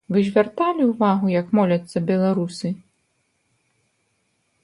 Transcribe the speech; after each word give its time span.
Вы 0.13 0.19
звярталі 0.27 0.87
ўвагу, 0.91 1.27
як 1.41 1.51
моляцца 1.59 1.97
беларусы? 2.09 2.67